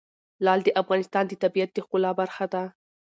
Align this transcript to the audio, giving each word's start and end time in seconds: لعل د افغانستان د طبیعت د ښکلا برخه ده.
لعل 0.43 0.59
د 0.63 0.69
افغانستان 0.81 1.23
د 1.27 1.33
طبیعت 1.43 1.69
د 1.73 1.77
ښکلا 1.85 2.11
برخه 2.21 2.45
ده. 2.53 2.63